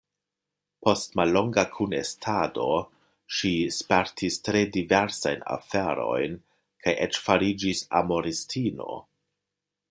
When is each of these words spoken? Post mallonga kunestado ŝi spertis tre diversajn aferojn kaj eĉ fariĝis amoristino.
Post 0.85 1.11
mallonga 1.19 1.65
kunestado 1.73 2.65
ŝi 3.39 3.51
spertis 3.75 4.39
tre 4.47 4.63
diversajn 4.79 5.45
aferojn 5.57 6.35
kaj 6.87 6.97
eĉ 7.07 7.21
fariĝis 7.29 7.85
amoristino. 8.03 8.91